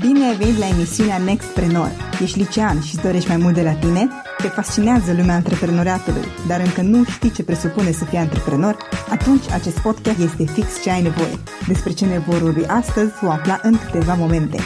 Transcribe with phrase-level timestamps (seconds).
[0.00, 1.90] Bine ai venit la emisiunea Nextpreneur.
[2.22, 4.08] Ești licean și îți dorești mai mult de la tine?
[4.38, 8.76] Te fascinează lumea antreprenoriatului, dar încă nu știi ce presupune să fii antreprenor?
[9.10, 11.38] Atunci acest podcast este fix ce ai nevoie.
[11.66, 14.58] Despre ce ne vor vorbi astăzi o afla în câteva momente.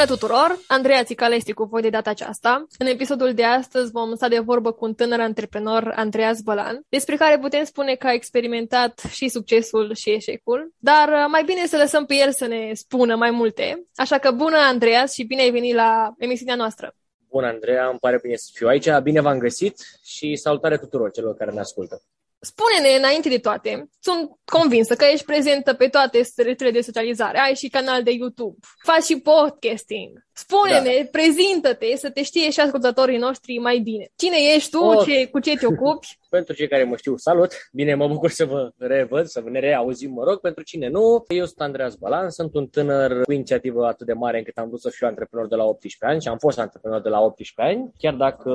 [0.00, 0.58] Bună tuturor!
[0.66, 2.66] Andreea Țicală este cu voi de data aceasta.
[2.78, 7.16] În episodul de astăzi vom sta de vorbă cu un tânăr antreprenor, Andreas Bălan, despre
[7.16, 11.76] care putem spune că a experimentat și succesul și eșecul, dar uh, mai bine să
[11.76, 13.86] lăsăm pe el să ne spună mai multe.
[13.94, 16.94] Așa că bună, Andreas, și bine ai venit la emisiunea noastră!
[17.28, 18.88] Bună, Andreea, îmi pare bine să fiu aici.
[19.02, 22.02] Bine v-am găsit și salutare tuturor celor care ne ascultă.
[22.40, 27.54] Spune-ne înainte de toate, sunt convinsă că ești prezentă pe toate rețelele de socializare, ai
[27.54, 30.28] și canal de YouTube, faci și podcasting.
[30.42, 31.08] Spune-ne, da.
[31.10, 34.10] prezintă-te să te știe și ascultătorii noștri mai bine.
[34.16, 35.04] Cine ești tu, oh.
[35.04, 36.18] ce, cu ce te ocupi?
[36.30, 37.52] Pentru cei care mă știu, salut!
[37.72, 40.40] Bine, mă bucur să vă revăd, să ne reauzim, mă rog.
[40.40, 44.38] Pentru cine nu, eu sunt Andreas Balan, sunt un tânăr cu inițiativă atât de mare
[44.38, 47.08] încât am vrut să fiu antreprenor de la 18 ani și am fost antreprenor de
[47.08, 48.50] la 18 ani, chiar dacă,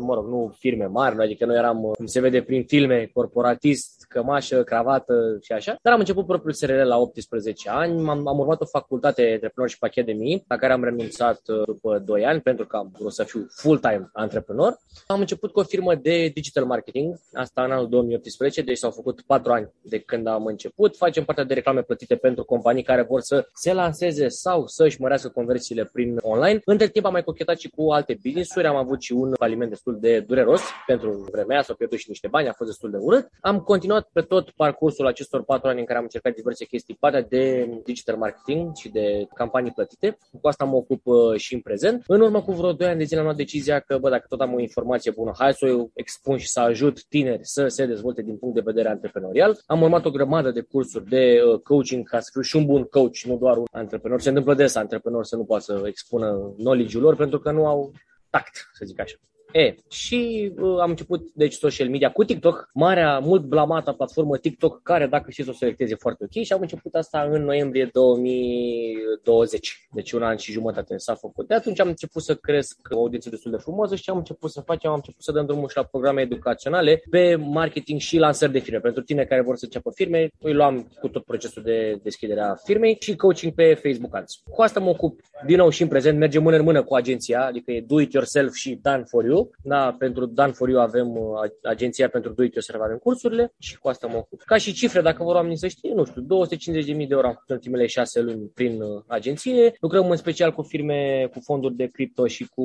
[0.00, 4.62] mă rog, nu firme mari, adică nu eram, cum se vede prin filme, corporatist, cămașă,
[4.62, 8.64] cravată și așa, dar am început propriul SRL la 18 ani, am, am urmat o
[8.64, 12.92] facultate de Entrepreneurship Academy, la care am renunțat uh, după 2 ani pentru că am
[12.98, 14.78] vrut să fiu full-time antreprenor.
[15.06, 19.20] Am început cu o firmă de digital marketing, asta în anul 2018, deci s-au făcut
[19.26, 20.96] 4 ani de când am început.
[20.96, 25.28] Facem partea de reclame plătite pentru companii care vor să se lanseze sau să-și mărească
[25.28, 26.60] conversiile prin online.
[26.64, 29.98] Între timp am mai cochetat și cu alte business-uri, am avut și un faliment destul
[30.00, 33.28] de dureros pentru vremea, s-au pierdut și niște bani, a fost destul de urât.
[33.40, 37.22] Am continuat pe tot parcursul acestor 4 ani în care am încercat diverse chestii, partea
[37.22, 40.18] de digital marketing și de campanii plătite.
[40.40, 42.04] Cu asta mă ocup uh, și în prezent.
[42.06, 44.40] În urmă cu vreo 2 ani de zile am luat decizia că, bă, dacă tot
[44.40, 48.22] am o informație bună, hai să o expun și să ajut tineri să se dezvolte
[48.22, 49.58] din punct de vedere antreprenorial.
[49.66, 52.82] Am urmat o grămadă de cursuri de uh, coaching ca să fiu și un bun
[52.82, 54.20] coach, nu doar un antreprenor.
[54.20, 57.92] Se întâmplă des antreprenori să nu poată să expună knowledge-ul lor pentru că nu au
[58.30, 59.16] tact, să zic așa.
[59.52, 64.82] E, și uh, am început, deci, social media cu TikTok, marea, mult blamată platformă TikTok,
[64.82, 70.12] care, dacă știți, o selecteze foarte ok și am început asta în noiembrie 2020, deci
[70.12, 71.48] un an și jumătate s-a făcut.
[71.48, 74.60] De atunci am început să cresc o audiență destul de frumoasă și am început să
[74.60, 78.58] facem, am început să dăm drumul și la programe educaționale pe marketing și lansări de
[78.58, 78.78] firme.
[78.78, 82.54] Pentru tine care vor să înceapă firme, îi luam cu tot procesul de deschidere a
[82.54, 84.42] firmei și coaching pe Facebook Ads.
[84.50, 87.44] Cu asta mă ocup din nou și în prezent, mergem mână în mână cu agenția,
[87.44, 91.08] adică e do it yourself și done for you da, pentru Dan For You avem
[91.16, 94.42] uh, agenția pentru Do It Yourself avem cursurile și cu asta mă ocup.
[94.42, 97.48] Ca și cifre, dacă vor oamenii să știe, nu știu, 250.000 de euro am făcut
[97.48, 99.74] în ultimele șase luni prin uh, agenție.
[99.80, 102.64] Lucrăm în special cu firme cu fonduri de cripto și cu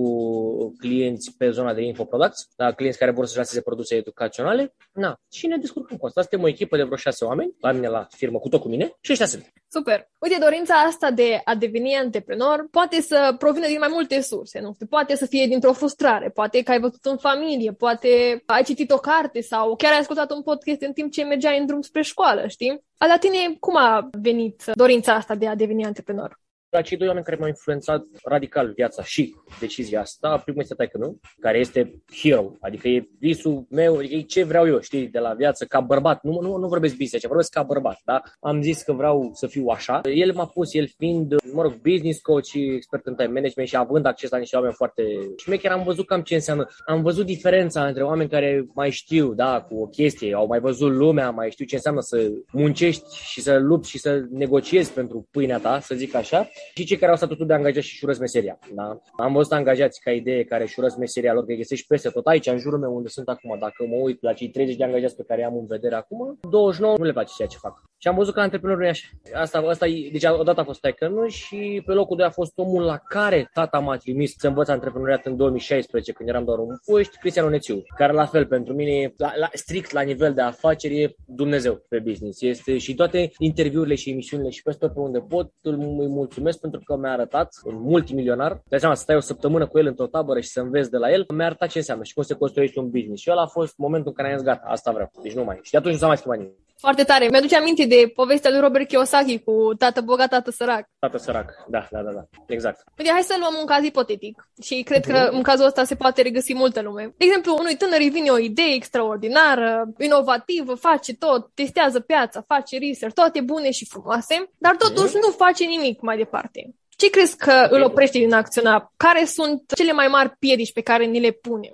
[0.77, 4.75] clienți pe zona de infoproducts, da, clienți care vor să lanseze produse educaționale.
[4.93, 6.21] Na, și ne descurcăm cu asta.
[6.21, 8.93] Suntem o echipă de vreo șase oameni la mine la firmă, cu tot cu mine
[9.01, 9.53] și ăștia sunt.
[9.67, 10.09] Super!
[10.19, 14.73] Uite, dorința asta de a deveni antreprenor poate să provină din mai multe surse, nu
[14.73, 18.91] știu, poate să fie dintr-o frustrare, poate că ai văzut în familie, poate ai citit
[18.91, 22.01] o carte sau chiar ai ascultat un podcast în timp ce mergeai în drum spre
[22.01, 22.83] școală, știi?
[22.97, 26.39] A la tine cum a venit dorința asta de a deveni antreprenor?
[26.75, 30.97] La cei doi oameni care m-au influențat radical viața și decizia asta, primul este taică
[30.97, 35.19] meu, care este hero, adică e visul meu, adică e ce vreau eu, știi, de
[35.19, 38.21] la viață, ca bărbat, nu, nu, nu vorbesc business, ci vorbesc ca bărbat, da?
[38.39, 40.01] Am zis că vreau să fiu așa.
[40.13, 43.75] El m-a pus, el fiind, mă rog, business coach și expert în time management și
[43.75, 45.03] având acces la niște oameni foarte
[45.37, 46.67] șmecheri, am văzut cam ce înseamnă.
[46.85, 50.91] Am văzut diferența între oameni care mai știu, da, cu o chestie, au mai văzut
[50.91, 55.59] lumea, mai știu ce înseamnă să muncești și să lupți și să negociezi pentru pâinea
[55.59, 58.59] ta, să zic așa, și cei care au statutul de angajat și urăsc meseria.
[58.73, 59.01] Da?
[59.17, 62.47] Am văzut angajați ca idee care își urăsc meseria lor, că găsești peste tot aici,
[62.47, 63.57] în jurul meu unde sunt acum.
[63.59, 66.95] Dacă mă uit la cei 30 de angajați pe care am în vedere acum, 29
[66.97, 67.83] nu le place ceea ce fac.
[68.05, 69.07] Și am văzut că antreprenorul e așa.
[69.33, 72.97] Asta, asta, deci odată a fost taică și pe locul 2 a fost omul la
[72.97, 77.45] care tata m-a trimis să învăț antreprenoriat în 2016, când eram doar un puști, Cristian
[77.45, 81.85] Onețiu, care la fel pentru mine, la, la, strict la nivel de afaceri, e Dumnezeu
[81.89, 82.41] pe business.
[82.41, 86.81] Este și toate interviurile și emisiunile și peste tot pe unde pot, îl mulțumesc pentru
[86.83, 88.61] că mi-a arătat un multimilionar.
[88.69, 91.11] De seama, să stai o săptămână cu el într-o tabără și să înveți de la
[91.11, 93.21] el, mi-a arătat ce înseamnă și cum se construiește un business.
[93.21, 95.11] Și ăla a fost momentul în care am zis, gata, asta vreau.
[95.23, 95.59] Deci nu mai.
[95.61, 96.64] Și de atunci nu s-a mai schimbat nimic.
[96.79, 97.27] Foarte tare.
[97.27, 100.85] Mi-aduce aminte de povestea lui Robert Kiyosaki cu tată bogat, tată sărac.
[100.99, 102.23] Tată sărac, da, da, da, da.
[102.47, 102.83] exact.
[102.97, 106.21] Uite, hai să luăm un caz ipotetic și cred că în cazul ăsta se poate
[106.21, 107.13] regăsi multă lume.
[107.17, 112.77] De exemplu, unui tânăr îi vine o idee extraordinară, inovativă, face tot, testează piața, face
[112.77, 116.75] research, toate bune și frumoase, dar totuși nu face nimic mai departe.
[116.97, 118.91] Ce crezi că îl oprește din acționa?
[118.97, 121.73] Care sunt cele mai mari piedici pe care ni le punem?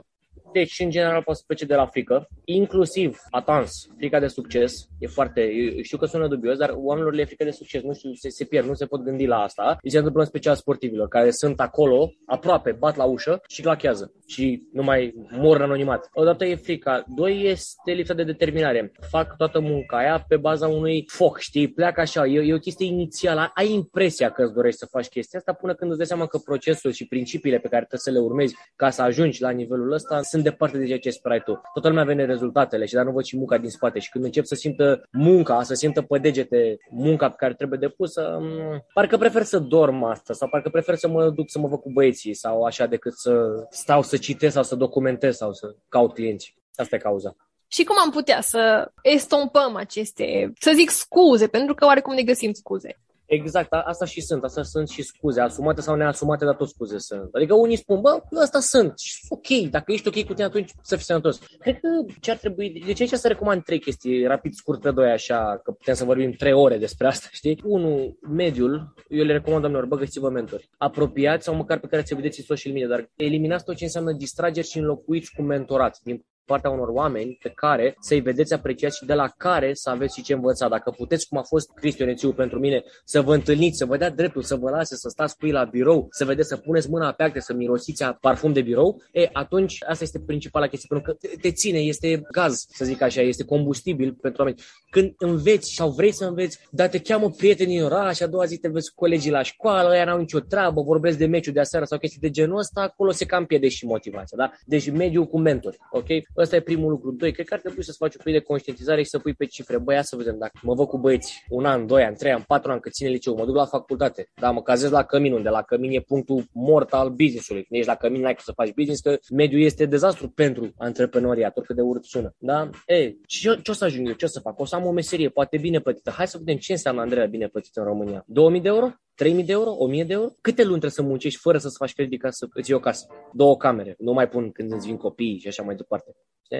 [0.52, 5.08] Deci, în general, poate să plece de la frică, inclusiv, atans, frica de succes, e
[5.08, 8.14] foarte, eu știu că sună dubios, dar oamenilor le e frică de succes, nu știu,
[8.14, 9.78] se, se pierd, nu se pot gândi la asta.
[9.82, 14.14] Îi se întâmplă în special sportivilor, care sunt acolo, aproape, bat la ușă și clachează
[14.28, 16.10] și nu mai mor în anonimat.
[16.14, 18.92] Odată e frica, doi este lipsa de determinare.
[19.10, 22.86] Fac toată munca aia pe baza unui foc, știi, pleacă așa, e, e o chestie
[22.86, 26.26] inițială, ai impresia că îți dorești să faci chestia asta până când îți dai seama
[26.26, 29.92] că procesul și principiile pe care trebuie să le urmezi ca să ajungi la nivelul
[29.92, 31.62] ăsta sunt departe de ceea ce sperai tu.
[31.74, 34.46] Toată lumea vede rezultatele și dar nu văd și munca din spate și când încep
[34.46, 39.44] să simtă munca, să simtă pe degete munca pe care trebuie depusă, mm, parcă prefer
[39.44, 42.64] să dorm asta sau parcă prefer să mă duc să mă văd cu băieții sau
[42.64, 46.56] așa decât să stau să citesc sau să documentez sau să caut clienți.
[46.76, 47.36] Asta e cauza.
[47.68, 52.54] Și cum am putea să estompăm aceste, să zic scuze, pentru că oarecum ne găsim
[52.54, 53.00] scuze.
[53.34, 57.30] Exact, asta și sunt, asta sunt și scuze, asumate sau neasumate, dar tot scuze sunt.
[57.36, 60.96] Adică unii spun, bă, asta sunt, și ok, dacă ești ok cu tine, atunci să
[60.96, 61.40] fii sănătos.
[61.60, 61.88] Cred că
[62.20, 65.60] ce ar trebui, de ce aici să recomand trei chestii, rapid, scurt pe doi, așa,
[65.64, 67.62] că putem să vorbim trei ore despre asta, știi?
[67.64, 70.70] Unu, mediul, eu le recomand doamnelor, bă, găsiți-vă mentori.
[70.78, 74.12] Apropiați sau măcar pe care ți vedeți în social media, dar eliminați tot ce înseamnă
[74.12, 76.00] distrageri și înlocuiți cu mentorat.
[76.04, 80.16] Din partea unor oameni pe care să-i vedeți apreciați și de la care să aveți
[80.16, 80.68] și ce învăța.
[80.68, 84.42] Dacă puteți, cum a fost Cristionețiu pentru mine, să vă întâlniți, să vă dea dreptul,
[84.42, 87.24] să vă lase să stați cu ei la birou, să vedeți, să puneți mâna pe
[87.24, 91.52] acte, să mirosiți parfum de birou, e, atunci asta este principala chestie, pentru că te
[91.52, 94.62] ține, este gaz, să zic așa, este combustibil pentru oameni.
[94.90, 98.58] Când înveți sau vrei să înveți, dar te cheamă prietenii în oraș, a doua zi
[98.58, 101.86] te vezi cu colegii la școală, ăia n-au nicio treabă, vorbesc de meciul de aseară
[101.86, 104.38] sau chestii de genul ăsta, acolo se cam pierde și motivația.
[104.38, 104.52] Da?
[104.66, 106.08] Deci mediul cu mentori, ok?
[106.42, 107.12] Ăsta e primul lucru.
[107.12, 109.46] Doi, cred că ar trebui să-ți faci o pic de conștientizare și să pui pe
[109.46, 109.78] cifre.
[109.78, 112.44] Băi, ia să vedem dacă mă văd cu băieți un an, doi ani, trei ani,
[112.48, 115.50] patru ani, că ține liceu, mă duc la facultate, da, mă cazez la cămin, unde
[115.50, 117.64] la cămin e punctul mort al business-ului.
[117.64, 121.58] Când ești la cămin, n-ai cum să faci business, că mediul este dezastru pentru antreprenoriat,
[121.58, 122.36] oricât de urât sună.
[122.38, 122.70] Da?
[122.86, 124.14] E, ce, ce o să ajung eu?
[124.14, 124.60] Ce o să fac?
[124.60, 126.12] O să am o meserie, poate bine plătită.
[126.12, 128.24] Hai să vedem ce înseamnă, Andreea, bine plătită în România.
[128.28, 128.92] 2000 de euro?
[129.24, 129.78] 3.000 de euro?
[129.90, 130.30] 1.000 de euro?
[130.42, 133.08] Câte luni trebuie să muncești fără să-ți faci credit ca să îți iei o casă?
[133.34, 133.96] Două camere.
[133.98, 136.16] Nu mai pun când îți vin copiii și așa mai departe.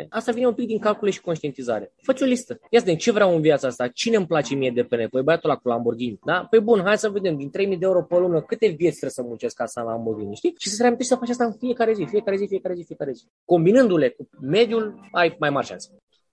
[0.10, 1.94] Asta vine un pic din calcule și conștientizare.
[2.02, 2.60] Fă o listă.
[2.70, 5.22] Ia să vedem ce vreau în viața asta, cine îmi place mie de pe Păi
[5.22, 6.20] băiatul ăla cu Lamborghini.
[6.26, 6.48] Da?
[6.50, 9.22] Păi bun, hai să vedem din 3000 de euro pe lună câte vieți trebuie să
[9.22, 10.56] muncesc ca să am Lamborghini, știi?
[10.58, 13.12] Și să te reamintești să faci asta în fiecare zi, fiecare zi, fiecare zi, fiecare
[13.12, 13.24] zi.
[13.46, 15.90] Combinându-le cu mediul, ai mai mari șanse.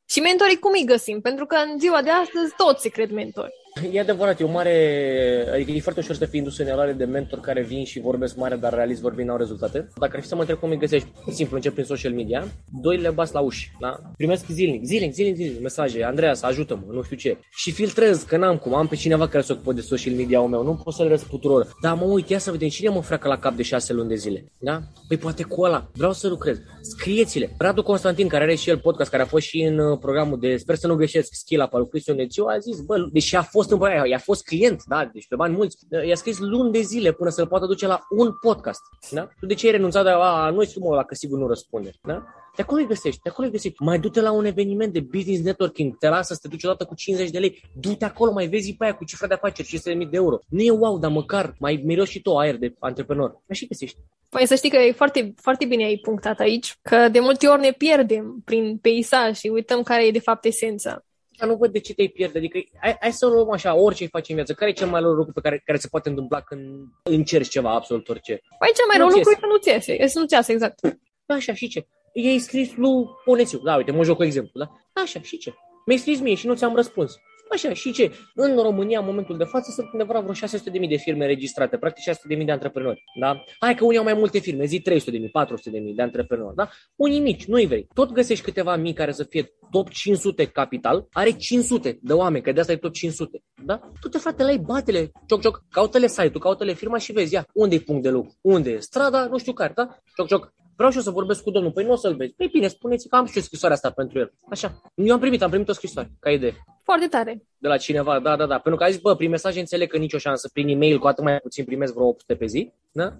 [0.08, 1.20] Și mentorii cum îi găsim?
[1.20, 3.52] Pentru că în ziua de astăzi toți se cred mentori.
[3.92, 7.04] E adevărat, e o mare, adică e foarte ușor să fii indus în eroare de
[7.04, 9.88] mentor care vin și vorbesc mare, dar realist vorbind n-au rezultate.
[9.96, 12.48] Dacă ar fi să mă întreb cum îi găsești, simplu, încep prin social media,
[12.82, 14.00] doi le bas la uși, da?
[14.16, 17.38] Primesc zilnic, zilnic, zilnic, zilnic, mesaje, Andreas, ajută-mă, nu știu ce.
[17.50, 20.62] Și filtrez, că n-am cum, am pe cineva care se ocupă de social media meu,
[20.62, 21.68] nu pot să le răspund tuturor.
[21.82, 24.14] Dar mă uit, ia să vedem cine mă freacă la cap de șase luni de
[24.14, 24.80] zile, da?
[25.08, 26.58] Păi poate cu ăla, vreau să lucrez.
[26.80, 27.54] Scrieți-le.
[27.58, 30.56] Radu Constantin, care are și el podcast, care a fost și în uh, programul de,
[30.56, 33.67] sper să nu greșesc, skill up al lui Cristian a zis, bă, deși a fost
[33.70, 37.12] în băia, a fost client, da, deci pe bani mulți, i-a scris luni de zile
[37.12, 38.80] până să-l poată duce la un podcast.
[39.10, 39.28] Da?
[39.40, 41.90] Tu de ce ai renunțat de a, nu știu mă, la că sigur nu răspunde.
[42.02, 42.24] Da?
[42.56, 43.82] De acolo îi găsești, de acolo îi găsești.
[43.82, 46.94] Mai du-te la un eveniment de business networking, te lasă să te duci odată cu
[46.94, 50.06] 50 de lei, du-te acolo, mai vezi pe aia cu cifra de afaceri, 500.000 de
[50.10, 50.38] euro.
[50.48, 53.42] Nu e wow, dar măcar mai miroși și tu aer de antreprenor.
[53.50, 53.98] Așa găsești.
[54.28, 57.60] Păi să știi că e foarte, foarte bine ai punctat aici, că de multe ori
[57.60, 61.02] ne pierdem prin peisaj și uităm care e de fapt esența
[61.46, 62.38] nu văd de ce te-ai pierde.
[62.38, 64.52] Adică hai, hai să luăm așa, orice îi faci în viață.
[64.52, 67.74] Care e cel mai rău lucru pe care, care se poate întâmpla când încerci ceva,
[67.74, 68.40] absolut orice?
[68.58, 70.06] Păi cel mai rău lucru e că nu-ți iese.
[70.06, 70.78] Să nu-ți iasă, exact.
[71.26, 71.86] Așa, și ce?
[72.12, 73.58] I-ai scris lui Ponețiu.
[73.58, 74.70] Da, uite, mă joc cu exemplu, da?
[75.02, 75.54] Așa, și ce?
[75.86, 77.16] Mi-ai scris mie și nu ți-am răspuns.
[77.50, 78.12] Așa, și ce?
[78.34, 82.44] În România, în momentul de față, sunt undeva vreo 600.000 de firme înregistrate, practic 600.000
[82.44, 83.02] de antreprenori.
[83.20, 83.44] Da?
[83.58, 86.56] Hai că unii au mai multe firme, zi 300.000, 400.000 de antreprenori.
[86.56, 86.68] Da?
[86.96, 87.88] Unii mici, nu-i vrei.
[87.94, 92.52] Tot găsești câteva mici care să fie top 500 capital, are 500 de oameni, că
[92.52, 93.42] de asta e top 500.
[93.64, 93.80] Da?
[94.00, 97.46] Tu te frate, la ei, batele, cioc, cioc, caută-le site-ul, caută-le firma și vezi, ia,
[97.52, 99.96] unde e punct de lucru, unde e strada, nu știu care, da?
[100.16, 102.34] Cioc, cioc, vreau și eu să vorbesc cu domnul, păi nu o să-l vezi.
[102.34, 104.32] Păi bine, spuneți că am și scrisoarea asta pentru el.
[104.50, 104.80] Așa.
[104.94, 106.54] Eu am primit, am primit o scrisoare, ca idee.
[106.90, 107.42] Foarte tare.
[107.58, 108.58] De la cineva, da, da, da.
[108.58, 111.24] Pentru că a zis, bă, prin mesaj înțeleg că nicio șansă, prin e-mail, cu atât
[111.24, 113.16] mai puțin primesc vreo 800 pe zi, da?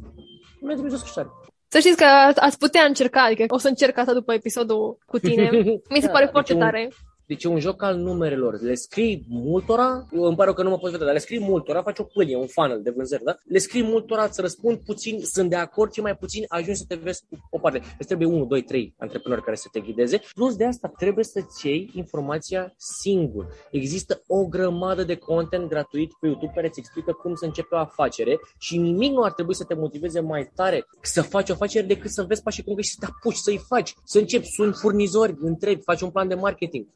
[0.61, 1.29] Mi-a trimis o scrisoare.
[1.69, 5.51] Să știți că ați putea încerca, adică o să încerc asta după episodul cu tine.
[5.95, 6.89] Mi se Da, pare da, foarte deci un- tare.
[7.29, 8.61] Deci e un joc al numerelor.
[8.61, 11.83] Le scrii multora, eu îmi pare că nu mă poți vedea, dar le scrii multora,
[11.83, 13.37] faci o pâine, un funnel de vânzări, da?
[13.45, 16.95] Le scrii multora, îți răspund puțin, sunt de acord, ce mai puțin ajungi să te
[16.95, 17.79] vezi cu o parte.
[17.99, 20.21] Îți trebuie 1, 2, 3 antreprenori care să te ghideze.
[20.35, 23.47] Plus de asta, trebuie să-ți iei informația singur.
[23.71, 27.79] Există o grămadă de content gratuit pe YouTube care îți explică cum să începe o
[27.79, 31.87] afacere și nimic nu ar trebui să te motiveze mai tare să faci o afacere
[31.87, 35.35] decât să înveți pașii cum și să te apuci, să-i faci, să începi, suni furnizori,
[35.41, 36.87] întrebi, faci un plan de marketing.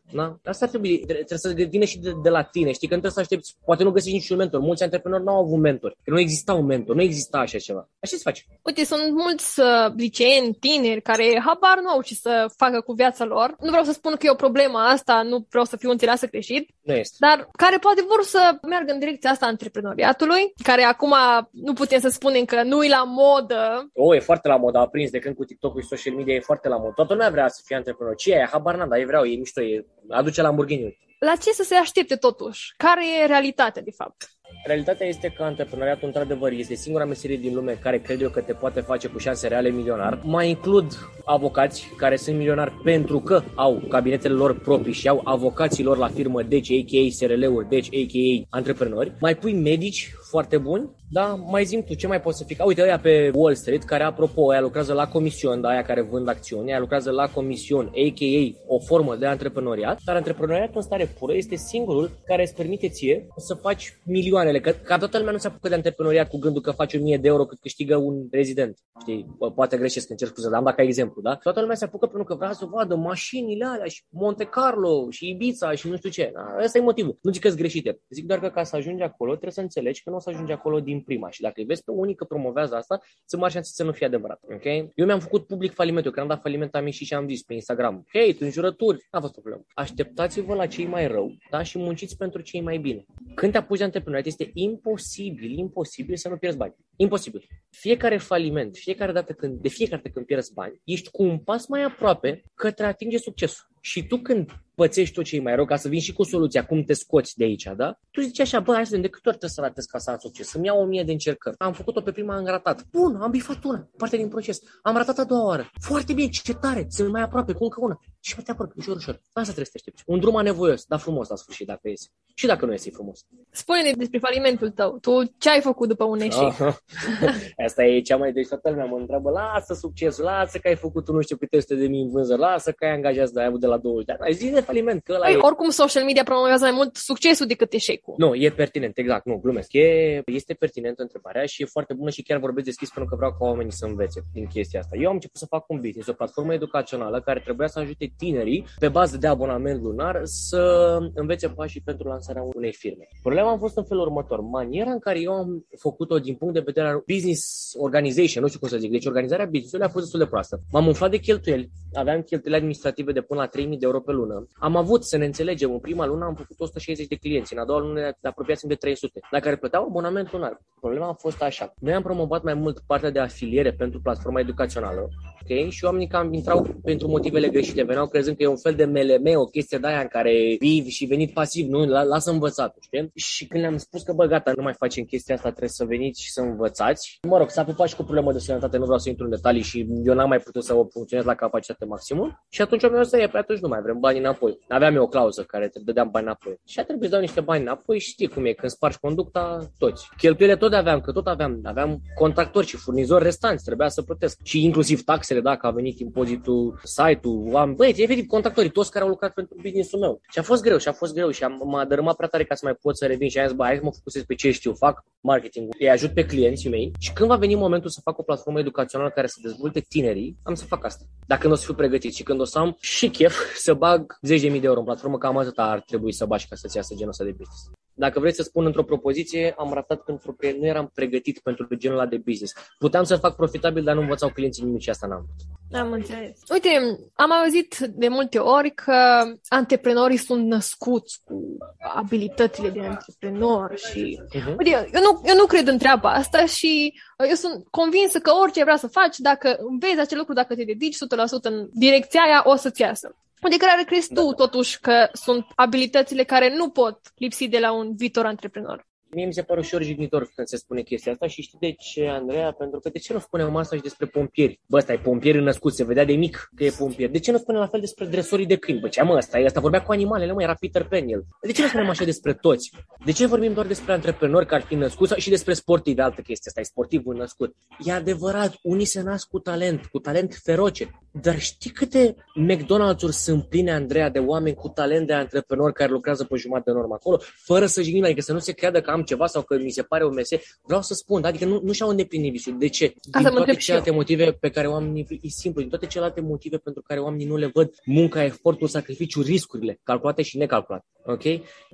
[0.43, 0.51] Da?
[0.51, 2.73] Asta ar trebui, tre- trebuie să vină și de, de la tine.
[2.73, 4.61] Știi că nu trebuie să aștepți, poate nu găsești niciun mentor.
[4.61, 7.89] Mulți antreprenori nu au avut mentor, că nu exista un mentor, nu exista așa ceva.
[8.01, 8.43] Așa se face.
[8.63, 13.25] Uite, sunt mulți uh, liceeni, tineri, care habar nu au ce să facă cu viața
[13.25, 13.55] lor.
[13.61, 16.71] Nu vreau să spun că e o problemă asta, nu vreau să fiu înțeleasă greșit,
[16.83, 17.17] Nu este.
[17.21, 21.15] dar care poate vor să meargă în direcția asta a antreprenoriatului, care acum
[21.51, 23.91] nu putem să spunem că nu e la modă.
[23.95, 26.41] O, e foarte la mod, a prins de când cu TikTok-ul și social media e
[26.41, 26.95] foarte la mod.
[26.95, 28.15] Toată lumea vrea să fie antreprenor.
[28.15, 28.49] Ce e aia?
[28.53, 30.99] Habar n-am, dar ei vreau, e mișto, e, aduce Lamborghini.
[31.19, 32.75] La ce să se aștepte totuși?
[32.77, 34.31] Care e realitatea, de fapt?
[34.65, 38.53] Realitatea este că antreprenoriatul, într-adevăr, este singura meserie din lume care cred eu că te
[38.53, 40.21] poate face cu șanse reale milionar.
[40.23, 45.85] Mai includ avocați care sunt milionari pentru că au cabinetele lor proprii și au avocații
[45.85, 47.11] lor la firmă, deci a.k.a.
[47.11, 48.47] SRL-uri, deci a.k.a.
[48.57, 49.13] antreprenori.
[49.21, 52.57] Mai pui medici foarte buni, da, mai zim tu, ce mai poți să fii?
[52.65, 56.29] Uite, ăia pe Wall Street, care, apropo, aia lucrează la comision, da, aia care vând
[56.29, 58.73] acțiuni, aia lucrează la comision, a.k.a.
[58.75, 63.27] o formă de antreprenoriat, dar antreprenoriatul în stare pură este singurul care îți permite ție
[63.37, 66.71] să faci milioanele, că, ca toată lumea nu se apucă de antreprenoriat cu gândul că
[66.71, 68.79] faci 1000 de euro cât câștigă un rezident.
[69.01, 71.37] Știi, Bă, poate greșesc, încerc scuze, dar am dat ca exemplu, da?
[71.37, 75.29] Toată lumea se apucă pentru că vrea să vadă mașinile alea și Monte Carlo și
[75.29, 76.31] Ibiza și nu știu ce.
[76.35, 76.65] Da?
[76.65, 77.19] Ăsta e motivul.
[77.23, 78.01] Nu zic că greșite.
[78.09, 80.53] Zic doar că ca să ajungi acolo, trebuie să înțelegi că nu o să ajungi
[80.53, 81.31] acolo din prima.
[81.31, 84.07] Și dacă îi vezi pe unii că promovează asta, sunt mari șanse să nu fie
[84.07, 84.41] adevărat.
[84.43, 84.65] Ok?
[84.95, 86.11] Eu mi-am făcut public falimentul.
[86.11, 88.05] Când am dat faliment am ieșit și am zis pe Instagram.
[88.13, 89.07] Hei, tu înjurături.
[89.11, 89.65] N-a fost problemă.
[89.75, 91.63] Așteptați-vă la cei mai rău, da?
[91.63, 93.05] Și munciți pentru cei mai bine.
[93.35, 96.75] Când te apuci de antreprenoriat, este imposibil, imposibil să nu pierzi bani.
[96.97, 97.47] Imposibil.
[97.71, 101.67] Fiecare faliment, fiecare dată când, de fiecare dată când pierzi bani, ești cu un pas
[101.67, 103.71] mai aproape către a atinge succesul.
[103.81, 104.51] Și tu când
[104.83, 107.37] pățești tot ce e mai rău, ca să vin și cu soluția, cum te scoți
[107.37, 107.99] de aici, da?
[108.11, 110.11] Tu zici așa, bă, hai să vedem de câte ori trebuie să ratez ca să
[110.11, 111.57] am succes, să-mi iau o mie de încercări.
[111.59, 112.87] Am făcut-o pe prima, am ratat.
[112.91, 114.61] Bun, am bifat una, parte din proces.
[114.83, 115.71] Am ratat a doua oară.
[115.81, 118.01] Foarte bine, ce tare, sunt mai aproape, cu încă una.
[118.25, 119.15] Și mă te apăr, ușor, ușor.
[119.15, 120.03] Asta trebuie să te aștepți.
[120.07, 122.09] Un drum anevoios, dar frumos la sfârșit, dacă iese.
[122.35, 123.27] Și dacă nu iese, e frumos.
[123.51, 124.99] Spune-ne despre falimentul tău.
[125.01, 126.61] Tu ce ai făcut după un eșec?
[126.61, 126.75] Ah,
[127.67, 131.09] Asta e cea mai deci toată lumea mă întreabă, lasă succesul, lasă că ai făcut
[131.09, 133.61] nu știu câte sute de mii în vânzări, lasă că ai angajat de ai avut
[133.61, 134.21] de la 20 de ani.
[134.23, 135.39] Ai zis de faliment, că ăla Păi, e...
[135.41, 138.15] oricum, social media promovează mai mult succesul decât eșecul.
[138.17, 139.73] Nu, e pertinent, exact, nu, glumesc.
[139.73, 143.31] E, este pertinentă întrebarea și e foarte bună și chiar vorbesc deschis pentru că vreau
[143.31, 144.97] ca oamenii să învețe din chestia asta.
[144.97, 148.67] Eu am început să fac un business, o platformă educațională care trebuia să ajute tinerii
[148.79, 153.09] pe bază de abonament lunar să învețe pașii pentru lansarea unei firme.
[153.23, 154.41] Problema a fost în felul următor.
[154.41, 158.61] Maniera în care eu am făcut-o din punct de vedere al business organization, nu știu
[158.61, 160.61] cum să zic, deci organizarea business-ului a fost destul de proastă.
[160.73, 164.47] M-am umflat de cheltuieli, aveam cheltuieli administrative de până la 3000 de euro pe lună.
[164.53, 167.65] Am avut, să ne înțelegem, în prima lună am făcut 160 de clienți, în a
[167.65, 170.61] doua lună ne apropiați de 300, la care plăteau abonament lunar.
[170.81, 171.75] Problema a fost așa.
[171.81, 175.09] Noi am promovat mai mult partea de afiliere pentru platforma educațională,
[175.43, 175.71] ok?
[175.71, 179.39] Și oamenii cam intrau pentru motivele greșite, veneau crezând că e un fel de MLM,
[179.41, 183.11] o chestie de aia în care vii și venit pasiv, nu, la- lasă învățat, știi?
[183.15, 186.23] Și când le-am spus că, bă, gata, nu mai facem chestia asta, trebuie să veniți
[186.23, 187.19] și să învățați.
[187.29, 189.63] Mă rog, s-a pupat și cu problemă de sănătate, nu vreau să intru în detalii
[189.63, 192.43] și eu n-am mai putut să o funcționez la capacitate maximum.
[192.49, 194.59] Și atunci am zis, e, pe atunci nu mai vrem bani înapoi.
[194.69, 196.61] Aveam eu o clauză care te dădeam bani înapoi.
[196.67, 199.71] Și a trebuit să dau niște bani înapoi și știi cum e, când spargi conducta,
[199.79, 200.09] toți.
[200.17, 204.39] Cheltuielile tot aveam, că tot aveam, aveam contractori și furnizori restanți, trebuia să plătesc.
[204.43, 209.11] Și inclusiv taxele, dacă a venit impozitul, site-ul, am, băi, efectiv contractorii, toți care au
[209.11, 210.21] lucrat pentru business-ul meu.
[210.33, 212.45] Și a fost greu, și a fost greu și am, m-a dărâmat dărâmat prea tare
[212.45, 214.35] ca să mai pot să revin și am zis, bă, hai să mă focusez pe
[214.35, 218.01] ce știu, fac marketing, îi ajut pe clienții mei și când va veni momentul să
[218.01, 221.05] fac o platformă educațională care să dezvolte tinerii, am să fac asta.
[221.27, 224.19] Dacă nu o să fiu pregătit și când o să am și chef să bag
[224.29, 227.11] 10.000 de euro în platformă, cam atât ar trebui să bagi ca să-ți iasă genul
[227.11, 227.71] ăsta de business.
[227.95, 231.99] Dacă vreți să spun într-o propoziție, am ratat pentru că nu eram pregătit pentru genul
[231.99, 232.55] ăla de business.
[232.79, 235.27] Puteam să fac profitabil, dar nu învățau clienții nimic și asta n-am.
[235.73, 236.39] Am înțeles.
[236.53, 241.57] Uite, am auzit de multe ori că antreprenorii sunt născuți cu
[241.95, 244.21] abilitățile de antreprenor și...
[244.25, 244.57] Uh-huh.
[244.59, 246.95] Uite, eu nu, eu nu cred în treaba asta și
[247.29, 250.97] eu sunt convinsă că orice vrea să faci, dacă înveți acel lucru, dacă te dedici
[250.97, 250.99] 100%
[251.43, 253.17] în direcția aia, o să-ți iasă.
[253.51, 257.97] De care crezi tu, totuși, că sunt abilitățile care nu pot lipsi de la un
[257.97, 258.87] viitor antreprenor?
[259.15, 262.07] Mie mi se pare ușor jignitor când se spune chestia asta și știi de ce,
[262.07, 262.53] Andreea?
[262.53, 264.61] Pentru că de ce nu spunem asta și despre pompieri?
[264.67, 267.11] Bă, ăsta e pompier născut, se vedea de mic că e pompier.
[267.11, 268.81] De ce nu spunem la fel despre dresorii de câini?
[268.81, 271.25] Bă, ce mă, ăsta, ăsta vorbea cu animalele, mă, era Peter Pan el.
[271.43, 272.71] De ce nu spunem așa despre toți?
[273.05, 276.47] De ce vorbim doar despre antreprenori care ar fi născuți și despre sportivi, altă chestie,
[276.47, 277.57] asta e sportivul născut.
[277.85, 280.91] E adevărat, unii se nasc cu talent, cu talent feroce.
[281.23, 282.15] Dar știi câte
[282.49, 286.77] McDonald's-uri sunt pline, Andreea, de oameni cu talent de antreprenori care lucrează pe jumătate de
[286.77, 289.59] normă acolo, fără să jignim, adică să nu se creadă că am ceva sau că
[289.59, 290.45] mi se pare o meserie.
[290.63, 292.59] Vreau să spun, adică nu, nu și-au îndeplinit visul.
[292.59, 292.87] De ce?
[292.87, 296.83] Din Asta toate celelalte motive pe care oamenii, e simplu, din toate celelalte motive pentru
[296.83, 300.85] care oamenii nu le văd munca, efortul, sacrificiul, riscurile, calculate și necalculate.
[301.05, 301.23] Ok?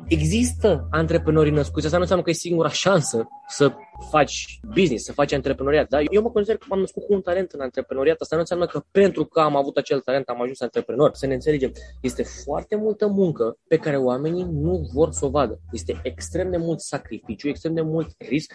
[0.08, 3.72] Există antreprenori născuți, asta nu înseamnă că e singura șansă să
[4.10, 5.88] faci business, să faci antreprenoriat.
[5.88, 6.00] Da?
[6.10, 8.20] Eu mă consider că m-am născut cu un talent în antreprenoriat.
[8.20, 11.10] Asta nu înseamnă că pentru că am avut acel talent am ajuns antreprenor.
[11.14, 11.72] Să ne înțelegem.
[12.00, 15.60] Este foarte multă muncă pe care oamenii nu vor să o vadă.
[15.72, 18.52] Este extrem de mult sacrificiu, extrem de mult risc,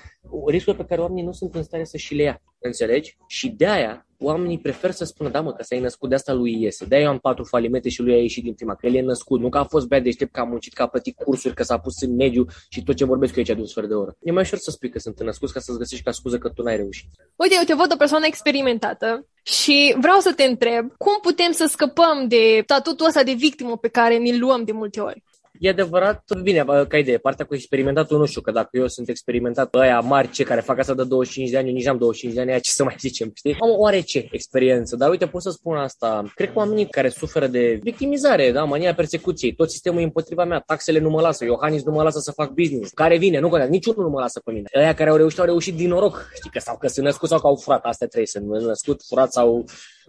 [0.48, 2.42] riscuri pe care oamenii nu sunt în stare să și le ia.
[2.66, 3.18] Înțelegi?
[3.28, 6.62] Și de aia oamenii prefer să spună, da mă, că s-a născut, de asta lui
[6.62, 6.86] iese.
[6.86, 9.40] De-aia eu am patru falimente și lui a ieșit din prima, că el e născut,
[9.40, 11.78] nu că a fost bea deștept, că a muncit, că a plătit cursuri, că s-a
[11.78, 14.16] pus în mediu și tot ce vorbesc eu aici de un sfert de oră.
[14.22, 16.62] E mai ușor să spui că sunt născuți ca să-ți găsești ca scuză că tu
[16.62, 17.10] n-ai reușit.
[17.36, 21.66] Uite, eu te văd o persoană experimentată și vreau să te întreb, cum putem să
[21.70, 25.24] scăpăm de statutul ăsta de victimă pe care ni-l luăm de multe ori?
[25.64, 29.76] E adevărat, bine, ca idee, partea cu experimentatul nu știu, că dacă eu sunt experimentat,
[29.76, 32.42] ăia mari, ce care fac asta de 25 de ani, eu nici am 25 de
[32.42, 33.56] ani, aia ce să mai zicem, știi?
[33.60, 36.32] Am oarece experiență, dar uite, pot să spun asta.
[36.36, 40.60] Cred că oamenii care suferă de victimizare, da, mania persecuției, tot sistemul e împotriva mea,
[40.60, 43.72] taxele nu mă lasă, Iohannis nu mă lasă să fac business, care vine, nu contează,
[43.72, 44.68] niciunul nu mă lasă pe mine.
[44.74, 47.40] Aia care au reușit, au reușit din noroc, știi, că sau că sunt născut sau
[47.40, 49.66] că au furat, astea trei, sunt născut, furat sau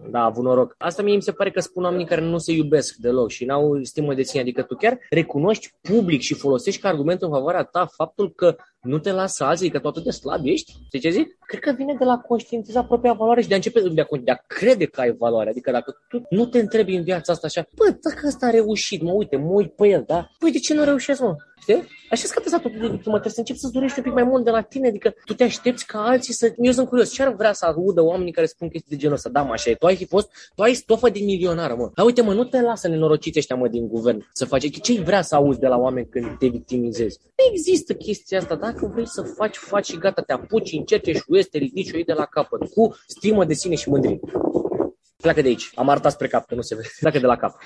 [0.09, 0.75] da, a avut noroc.
[0.77, 3.83] Asta mie mi se pare că spun oamenii care nu se iubesc deloc și n-au
[3.83, 4.41] stimă de sine.
[4.41, 8.55] Adică tu chiar recunoști public și folosești ca argument în favoarea ta faptul că
[8.85, 10.73] nu te lasă alții, că tu atât de slab ești?
[10.85, 11.37] Știi ce zic?
[11.39, 14.31] Cred că vine de la conștientiza propria valoare și de a începe de a, de
[14.31, 15.49] a crede că ai valoare.
[15.49, 19.01] Adică dacă tu nu te întrebi în viața asta așa, bă, dacă ăsta a reușit,
[19.01, 20.29] mă uite, mă uit pe el, da?
[20.39, 21.35] Păi de ce nu reușesc, mă?
[21.61, 21.83] Știi?
[22.09, 24.49] Așa scapă să de victimă, trebuie să începi să-ți dorești un pic mai mult de
[24.49, 26.53] la tine, adică tu te aștepți ca alții să...
[26.57, 29.29] Eu sunt curios, ce ar vrea să audă oamenii care spun chestii de genul ăsta?
[29.29, 31.91] Da, mă, așa e, tu ai fi fost, tu ai stofă de milionară, mă.
[31.95, 34.81] Dar uite, mă, nu te lasă nenorociți ăștia, mă, din guvern să faci.
[34.81, 37.19] Ce vrea să auzi de la oameni când te victimizezi?
[37.23, 38.55] Nu există chestia asta.
[38.75, 41.99] Dacă vrei să faci, faci și gata, te apuci, încerci și uiți, te ridici o
[42.05, 44.19] de la capăt, cu stimă de sine și mândrie.
[45.17, 45.71] Pleacă de aici.
[45.75, 46.87] Am arătat spre cap, că nu se vede.
[46.99, 47.57] Pleacă de la cap.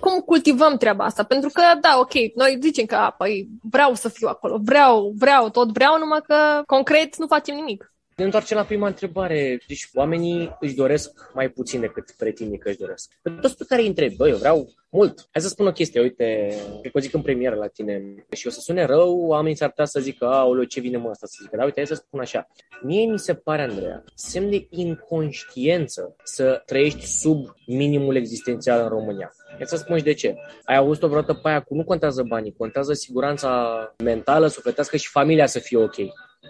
[0.00, 1.22] Cum cultivăm treaba asta?
[1.22, 5.72] Pentru că, da, ok, noi zicem că, păi, vreau să fiu acolo, vreau, vreau, tot
[5.72, 7.92] vreau, numai că concret nu facem nimic.
[8.20, 9.60] Ne întoarcem la prima întrebare.
[9.66, 13.12] Deci oamenii își doresc mai puțin decât pretinde că își doresc.
[13.22, 15.28] Pe toți pe care îi întreb, băi, eu vreau mult.
[15.30, 18.46] Hai să spun o chestie, uite, cred că o zic în premieră la tine și
[18.46, 21.38] o să sune rău, oamenii s-ar putea să zică, aoleu, ce vine mă asta să
[21.42, 22.48] zică, dar uite, hai să spun așa.
[22.82, 29.32] Mie mi se pare, Andreea, semn de inconștiență să trăiești sub minimul existențial în România.
[29.48, 30.34] Hai să spun și de ce.
[30.64, 35.46] Ai auzit-o vreodată pe aia cu nu contează banii, contează siguranța mentală, sufletească și familia
[35.46, 35.96] să fie ok.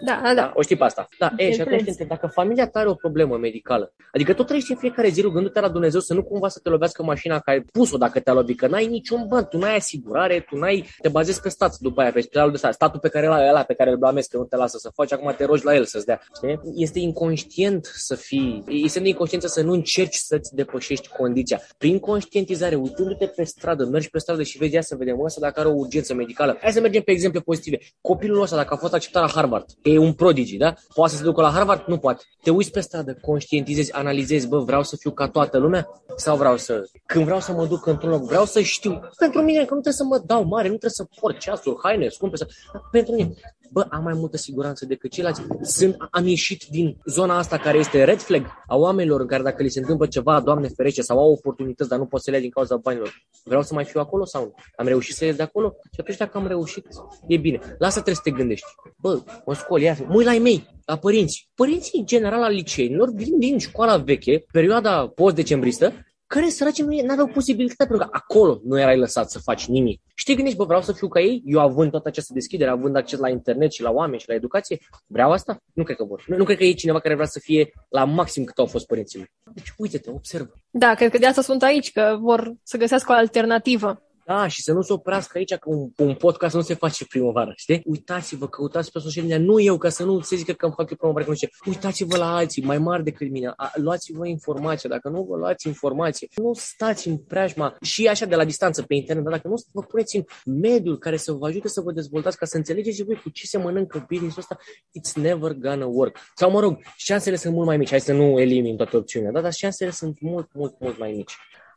[0.05, 0.53] Da, da, da.
[0.55, 1.09] O știi pe asta.
[1.19, 4.71] Da, e, și atunci întreb, dacă familia ta are o problemă medicală, adică tu trăiești
[4.71, 7.65] în fiecare zi rugându-te la Dumnezeu să nu cumva să te lovească mașina care ai
[7.73, 11.41] pus-o dacă te-a lovit, că n-ai niciun bani, tu n-ai asigurare, tu n-ai, te bazezi
[11.41, 13.91] pe stat după aia, pe spitalul de stat, statul pe care l-ai, ăla pe care
[13.91, 16.21] îl blamezi că nu te lasă să faci, acum te rogi la el să-ți dea.
[16.37, 16.61] Știi?
[16.75, 21.61] Este inconștient să fii, este de inconștiență să nu încerci să-ți depășești condiția.
[21.79, 25.61] Prin conștientizare, uitându-te pe stradă, mergi pe stradă și vezi, ia să vedem ăsta dacă
[25.61, 26.59] are o urgență medicală.
[26.61, 27.79] Hai să mergem pe exemple pozitive.
[28.01, 30.75] Copilul ăsta, dacă a fost acceptat la Harvard, e un prodigi, da?
[30.95, 31.85] Poate să se ducă la Harvard?
[31.87, 32.25] Nu poate.
[32.43, 35.89] Te uiți pe stradă, conștientizezi, analizezi, bă, vreau să fiu ca toată lumea?
[36.17, 36.83] Sau vreau să...
[37.07, 39.01] Când vreau să mă duc într-un loc, vreau să știu.
[39.19, 42.09] Pentru mine, că nu trebuie să mă dau mare, nu trebuie să port ceasuri, haine
[42.09, 42.37] scumpe.
[42.37, 42.47] Să...
[42.91, 43.35] Pentru mine,
[43.73, 45.43] bă, am mai multă siguranță decât ceilalți.
[45.63, 49.63] Sunt, am ieșit din zona asta care este red flag a oamenilor în care dacă
[49.63, 52.43] li se întâmplă ceva, Doamne ferește, sau au oportunități, dar nu pot să le ia
[52.43, 53.27] din cauza banilor.
[53.45, 54.55] Vreau să mai fiu acolo sau nu?
[54.77, 55.75] Am reușit să ies de acolo?
[55.93, 56.87] Și atunci dacă am reușit,
[57.27, 57.59] e bine.
[57.79, 58.67] La asta trebuie să te gândești.
[59.01, 61.49] Bă, mă scol, ia, mă uit la ei mei, la părinți.
[61.55, 65.93] Părinții, în general, al liceenilor, vin din școala veche, perioada post-decembristă,
[66.35, 70.03] care săraci nu aveau posibilitatea, pentru că acolo nu erai lăsat să faci nimic.
[70.15, 72.97] Și te gândești, bă, vreau să fiu ca ei, eu având toată această deschidere, având
[72.97, 75.63] acces la internet și la oameni și la educație, vreau asta?
[75.73, 76.25] Nu cred că vor.
[76.27, 78.87] Nu, nu cred că e cineva care vrea să fie la maxim cât au fost
[78.87, 79.31] părinții mei.
[79.55, 80.53] Deci, uite-te, observă.
[80.71, 84.03] Da, cred că de asta sunt aici, că vor să găsească o alternativă.
[84.31, 87.53] Da, și să nu se oprească aici că un, un podcast nu se face primăvară,
[87.57, 87.83] știi?
[87.85, 90.91] Uitați-vă, căutați pe social media, nu eu, ca să nu se zică că îmi fac
[90.91, 91.49] eu primăvară, că nu știu.
[91.67, 96.29] Uitați-vă la alții mai mari decât mine, A, luați-vă informația, dacă nu vă luați informație,
[96.35, 99.81] nu stați în preajma și așa de la distanță pe internet, dar dacă nu vă
[99.81, 100.25] puneți în
[100.61, 103.59] mediul care să vă ajute să vă dezvoltați, ca să înțelegeți voi cu ce se
[103.59, 104.59] mănâncă business-ul ăsta,
[104.99, 106.17] it's never gonna work.
[106.35, 109.41] Sau mă rog, șansele sunt mult mai mici, hai să nu elimin toate opțiunile, da?
[109.41, 111.33] dar șansele sunt mult, mult, mult mai mici.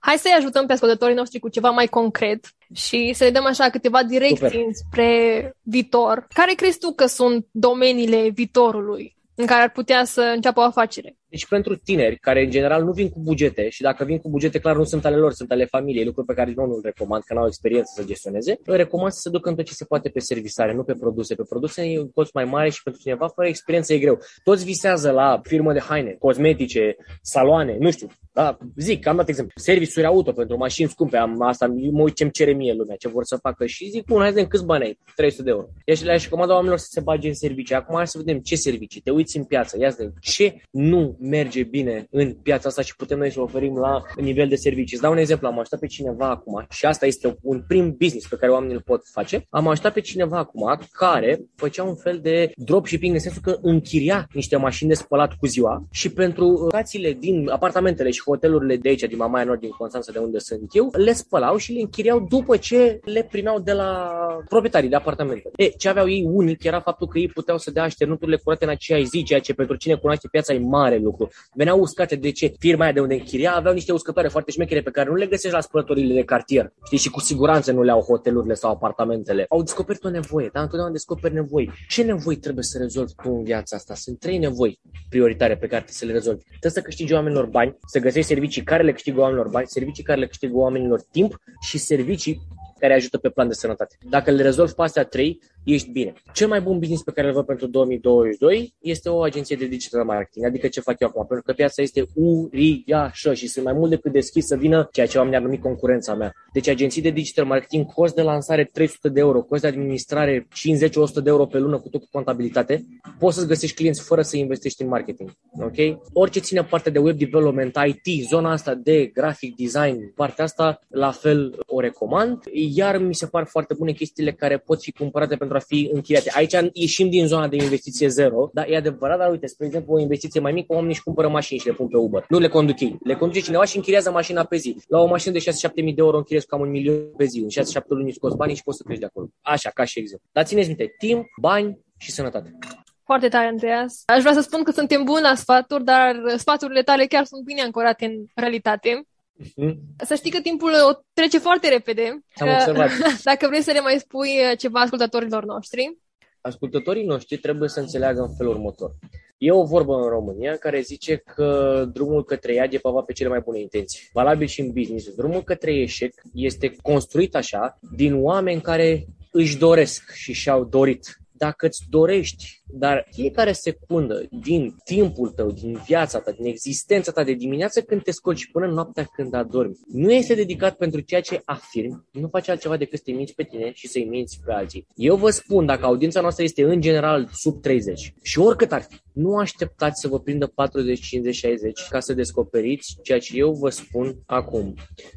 [0.05, 3.69] Hai să-i ajutăm pe ascultătorii noștri cu ceva mai concret și să le dăm așa
[3.69, 4.69] câteva direcții Super.
[4.71, 6.27] spre viitor.
[6.33, 11.17] Care crezi tu că sunt domeniile viitorului în care ar putea să înceapă o afacere?
[11.33, 14.59] Deci pentru tineri care în general nu vin cu bugete și dacă vin cu bugete
[14.59, 17.23] clar nu sunt ale lor, sunt ale familiei, lucruri pe care eu nu îl recomand,
[17.23, 19.85] că nu au experiență să gestioneze, îi recomand să se ducă în tot ce se
[19.85, 21.35] poate pe servisare, nu pe produse.
[21.35, 24.19] Pe produse e un cost mai mare și pentru cineva fără experiență e greu.
[24.43, 28.07] Toți visează la firmă de haine, cosmetice, saloane, nu știu.
[28.33, 29.53] Da, zic, am dat exemplu.
[29.55, 33.23] Servisuri auto pentru mașini scumpe, am asta, mă uit ce-mi cere mie lumea, ce vor
[33.23, 34.99] să facă și zic, bun, hai să câți bani ai?
[35.15, 35.67] 300 de euro.
[35.85, 37.75] Ia și le-aș recomanda oamenilor să se bage în servicii.
[37.75, 39.01] Acum hai să vedem ce servicii.
[39.01, 43.17] Te uiți în piață, ia să ce nu merge bine în piața asta și putem
[43.17, 44.93] noi să oferim la nivel de servicii.
[44.93, 48.27] Îți dau un exemplu, am ajutat pe cineva acum și asta este un prim business
[48.27, 49.45] pe care oamenii îl pot face.
[49.49, 54.27] Am ajutat pe cineva acum care făcea un fel de dropshipping în sensul că închiria
[54.33, 59.01] niște mașini de spălat cu ziua și pentru locațiile din apartamentele și hotelurile de aici,
[59.01, 62.57] din Mamaia Nord, din Constanța, de unde sunt eu, le spălau și le închiriau după
[62.57, 64.09] ce le primeau de la
[64.49, 65.51] proprietarii de apartamente.
[65.55, 68.69] E, ce aveau ei unic era faptul că ei puteau să dea așternuturile curate în
[68.69, 71.12] aceeași zi, ceea ce pentru cine cunoaște piața e mare lucru
[71.53, 72.15] veneau uscate.
[72.15, 72.53] De ce?
[72.59, 75.55] Firma aia de unde închiria aveau niște uscătoare foarte șmechere pe care nu le găsești
[75.55, 76.73] la spălătorile de cartier.
[76.85, 76.97] Știi?
[76.97, 79.45] Și cu siguranță nu le au hotelurile sau apartamentele.
[79.49, 81.71] Au descoperit o nevoie, dar întotdeauna descoperi nevoi.
[81.87, 83.95] Ce nevoi trebuie să rezolvi tu în viața asta?
[83.95, 86.43] Sunt trei nevoi prioritare pe care trebuie să le rezolvi.
[86.43, 90.19] Trebuie să câștigi oamenilor bani, să găsești servicii care le câștigă oamenilor bani, servicii care
[90.19, 92.41] le câștigă oamenilor timp și servicii
[92.79, 93.97] care ajută pe plan de sănătate.
[94.09, 96.13] Dacă le rezolvi pe astea trei, ești bine.
[96.33, 100.05] Cel mai bun business pe care îl văd pentru 2022 este o agenție de digital
[100.05, 103.89] marketing, adică ce fac eu acum, pentru că piața este uriașă și sunt mai mult
[103.89, 106.33] decât deschis să vină ceea ce oamenii ar numi concurența mea.
[106.53, 111.23] Deci agenții de digital marketing, cost de lansare 300 de euro, cost de administrare 50-100
[111.23, 112.85] de euro pe lună cu tot cu contabilitate,
[113.19, 115.31] poți să-ți găsești clienți fără să investești în marketing.
[115.59, 115.99] Ok?
[116.13, 121.11] Orice ține parte de web development, IT, zona asta de graphic design, partea asta la
[121.11, 122.39] fel o recomand.
[122.75, 126.31] Iar mi se par foarte bune chestiile care pot fi cumpărate pentru a fi închiriate.
[126.33, 129.99] Aici ieșim din zona de investiție zero, dar e adevărat, dar uite, spre exemplu, o
[129.99, 132.25] investiție mai mică, oamenii își cumpără mașini și le pun pe Uber.
[132.29, 132.97] Nu le conduc ei.
[133.03, 134.75] Le conduce cineva și închiriază mașina pe zi.
[134.87, 135.43] La o mașină de 6-7
[135.75, 137.39] mii de euro închiriezi cam un milion pe zi.
[137.39, 139.27] În 6-7 luni scoți banii și poți să crești de acolo.
[139.41, 140.27] Așa, ca și exemplu.
[140.31, 142.57] Dar țineți minte, timp, bani și sănătate.
[143.05, 144.03] Foarte tare, Andreas.
[144.05, 147.61] Aș vrea să spun că suntem buni la sfaturi, dar sfaturile tale chiar sunt bine
[147.61, 149.07] ancorate în realitate.
[149.41, 149.77] Mm-hmm.
[150.05, 152.23] Să știi că timpul o trece foarte repede.
[152.35, 152.89] Am observat.
[153.23, 155.97] Dacă vrei să le mai spui ceva ascultătorilor noștri.
[156.41, 158.91] Ascultătorii noștri trebuie să înțeleagă în felul următor.
[159.37, 163.29] E o vorbă în România care zice că drumul către iad e pavat pe cele
[163.29, 164.09] mai bune intenții.
[164.13, 165.15] Valabil și în business.
[165.15, 171.65] Drumul către eșec este construit așa din oameni care își doresc și și-au dorit dacă
[171.65, 177.33] îți dorești, dar fiecare secundă din timpul tău, din viața ta, din existența ta, de
[177.33, 181.41] dimineață când te scoci și până noaptea când adormi, nu este dedicat pentru ceea ce
[181.45, 184.87] afirmi, nu faci altceva decât să te minți pe tine și să-i minți pe alții.
[184.95, 188.95] Eu vă spun, dacă audiența noastră este în general sub 30 și oricât ar fi,
[189.13, 193.69] nu așteptați să vă prindă 40, 50, 60 ca să descoperiți ceea ce eu vă
[193.69, 194.73] spun acum.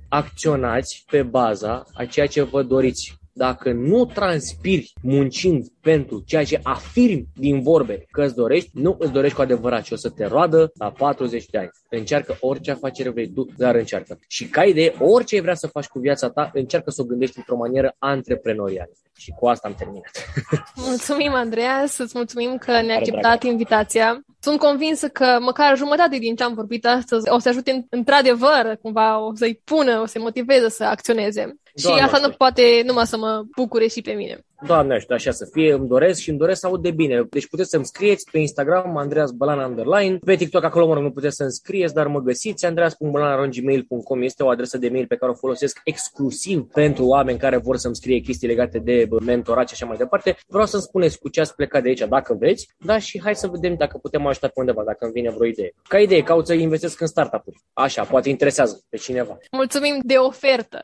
[0.09, 6.61] Acționați pe baza a ceea ce vă doriți dacă nu transpiri muncind pentru ceea ce
[6.63, 10.25] afirmi din vorbe că îți dorești, nu îți dorești cu adevărat și o să te
[10.25, 11.71] roadă la 40 de ani.
[11.91, 14.19] Încearcă orice afacere vrei tu, dar încearcă.
[14.29, 17.57] Și ca idee, orice vrea să faci cu viața ta, încearcă să o gândești într-o
[17.57, 18.91] manieră antreprenorială.
[19.17, 20.11] Și cu asta am terminat.
[20.89, 24.21] Mulțumim, Andreea, să-ți mulțumim că ne-ai acceptat invitația.
[24.41, 29.27] Sunt convinsă că măcar jumătate din ce am vorbit astăzi o să ajute într-adevăr, cumva,
[29.27, 31.57] o să-i pună, o să-i motiveze să acționeze.
[31.83, 34.45] Doamne și asta nu poate numai să mă bucure și pe mine.
[34.67, 37.27] Doamne ajută, așa să fie, îmi doresc și îmi doresc să aud de bine.
[37.31, 41.11] Deci puteți să-mi scrieți pe Instagram, Andreas Bălan Underline, pe TikTok acolo, mă rog, nu
[41.11, 45.35] puteți să-mi scrieți, dar mă găsiți, andreas.bălan.gmail.com este o adresă de mail pe care o
[45.35, 49.97] folosesc exclusiv pentru oameni care vor să-mi scrie chestii legate de mentorat și așa mai
[49.97, 50.37] departe.
[50.47, 53.47] Vreau să-mi spuneți cu ce ați plecat de aici, dacă vreți, da, și hai să
[53.47, 55.73] vedem dacă putem ajuta pe undeva, dacă îmi vine vreo idee.
[55.89, 57.63] Ca idee, caut să investesc în startup-uri.
[57.73, 59.39] Așa, poate interesează pe cineva.
[59.51, 60.81] Mulțumim de ofertă!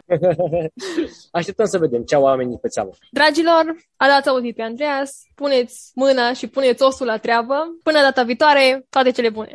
[1.31, 2.91] Așteptăm să vedem ce au oamenii pe țeavă.
[3.11, 3.62] Dragilor,
[3.97, 7.55] dați auzit pe Andreas, puneți mâna și puneți osul la treabă.
[7.83, 9.53] Până data viitoare, toate cele bune!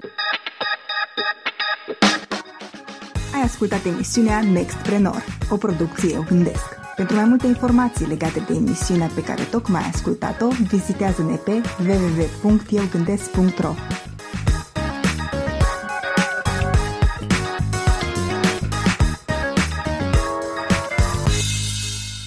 [3.34, 6.76] Ai ascultat emisiunea Nextpreneur, o producție Eu Gândesc.
[6.96, 13.74] Pentru mai multe informații legate de emisiunea pe care tocmai ai ascultat-o, vizitează-ne pe www.eugândesc.ro